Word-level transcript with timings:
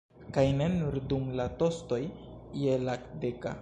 Kaj 0.37 0.45
ne 0.61 0.69
nur 0.77 0.97
dum 1.13 1.29
la 1.41 1.47
tostoj 1.63 2.03
je 2.65 2.79
la 2.89 3.01
deka. 3.27 3.59